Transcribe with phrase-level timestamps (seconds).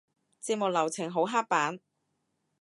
[0.43, 1.79] 節目流程好刻板？